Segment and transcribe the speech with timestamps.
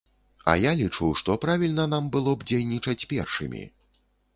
[0.53, 3.69] А я лічу, што правільна нам было б дзейнічаць першымі.